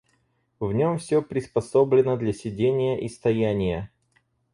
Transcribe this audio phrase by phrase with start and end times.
[0.59, 3.91] В нем всё приспособлено для сидения и стояния.